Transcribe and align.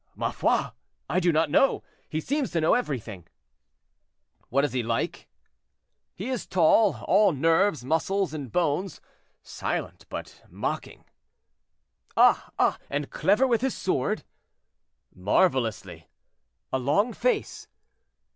"Ma 0.15 0.31
foi! 0.31 0.71
I 1.07 1.19
do 1.19 1.31
not 1.31 1.51
know; 1.51 1.83
he 2.09 2.19
seems 2.19 2.49
to 2.49 2.59
know 2.59 2.73
everything." 2.73 3.27
"What 4.49 4.65
is 4.65 4.73
he 4.73 4.81
like?" 4.81 5.27
"He 6.15 6.29
is 6.29 6.47
tall—all 6.47 7.33
nerves, 7.33 7.85
muscles 7.85 8.33
and 8.33 8.51
bones; 8.51 8.99
silent, 9.43 10.07
but 10.09 10.43
mocking." 10.49 11.05
"Ah! 12.17 12.49
ah! 12.57 12.79
and 12.89 13.11
clever 13.11 13.45
with 13.45 13.61
his 13.61 13.77
sword?" 13.77 14.23
"Marvelously." 15.13 16.09
"A 16.73 16.79
long 16.79 17.13
face?" 17.13 17.67